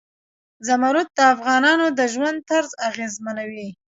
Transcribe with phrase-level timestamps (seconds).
[0.67, 3.69] زمرد د افغانانو د ژوند طرز اغېزمنوي.